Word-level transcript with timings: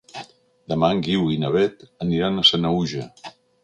Demà 0.73 0.89
en 0.95 1.03
Guiu 1.09 1.29
i 1.35 1.39
na 1.45 1.53
Beth 1.59 1.87
aniran 2.09 2.41
a 2.47 2.51
Sanaüja. 2.53 3.09